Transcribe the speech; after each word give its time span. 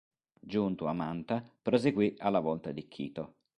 Giunto 0.39 0.87
a 0.87 0.93
Manta, 0.93 1.47
proseguì 1.61 2.15
alla 2.17 2.39
volta 2.39 2.71
di 2.71 2.87
Quito. 2.87 3.35